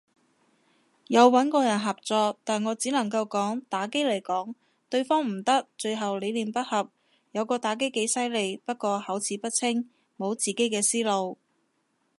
[1.05, 4.55] 有穩過人合作，但我只能夠講打機來講，
[4.89, 6.89] 對方唔得，最後理念不合，
[7.33, 11.37] 有個打機几犀利，不過口齒不清，無自己嘅思路。